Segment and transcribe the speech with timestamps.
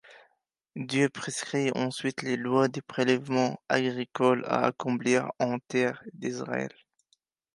[0.77, 6.73] Dieu prescrit ensuite les lois des prélèvements agricoles à accomplir en terre d'Israël.